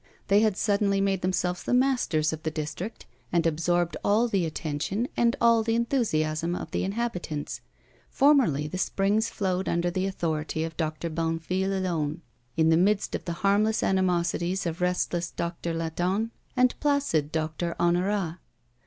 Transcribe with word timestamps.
They 0.29 0.39
had 0.39 0.57
suddenly 0.57 0.99
made 0.99 1.21
themselves 1.21 1.61
the 1.61 1.75
masters 1.75 2.33
of 2.33 2.41
the 2.41 2.49
district, 2.49 3.05
and 3.31 3.45
absorbed 3.45 3.95
all 4.03 4.27
the 4.27 4.47
attention 4.47 5.07
and 5.15 5.35
all 5.39 5.61
the 5.61 5.75
enthusiasm 5.75 6.55
of 6.55 6.71
the 6.71 6.83
inhabitants. 6.83 7.61
Formerly 8.09 8.67
the 8.67 8.79
springs 8.79 9.29
flowed 9.29 9.69
under 9.69 9.91
the 9.91 10.07
authority 10.07 10.63
of 10.63 10.75
Doctor 10.75 11.07
Bonnefille 11.07 11.77
alone, 11.77 12.23
in 12.57 12.69
the 12.69 12.77
midst 12.77 13.13
of 13.13 13.25
the 13.25 13.33
harmless 13.45 13.83
animosities 13.83 14.65
of 14.65 14.81
restless 14.81 15.29
Doctor 15.29 15.71
Latonne 15.71 16.31
and 16.57 16.73
placid 16.79 17.31
Doctor 17.31 17.75
Honorat. 17.79 18.37